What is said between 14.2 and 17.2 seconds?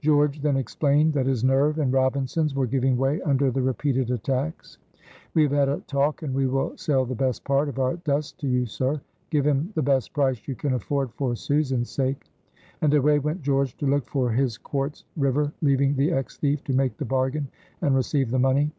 his quartz river, leaving the ex thief to make the